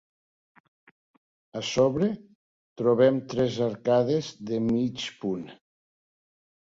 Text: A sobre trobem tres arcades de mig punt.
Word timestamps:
A 1.59 1.63
sobre 1.71 2.07
trobem 2.83 3.21
tres 3.35 3.59
arcades 3.69 4.33
de 4.53 4.63
mig 4.73 5.05
punt. 5.23 5.45